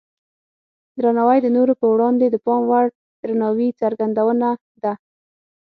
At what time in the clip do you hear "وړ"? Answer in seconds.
2.71-2.85